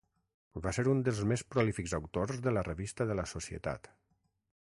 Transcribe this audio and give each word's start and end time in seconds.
Va 0.65 0.71
ser 0.77 0.85
un 0.93 1.03
dels 1.07 1.19
més 1.31 1.43
prolífics 1.55 1.93
autors 1.99 2.41
de 2.47 2.55
la 2.59 2.65
revista 2.71 3.09
de 3.11 3.21
la 3.23 3.27
Societat. 3.35 3.93